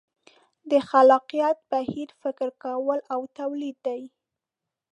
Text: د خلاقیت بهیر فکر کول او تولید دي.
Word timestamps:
د 0.69 0.71
خلاقیت 0.89 1.57
بهیر 1.71 2.09
فکر 2.21 2.47
کول 2.63 2.99
او 3.13 3.21
تولید 3.37 3.77
دي. 3.87 4.03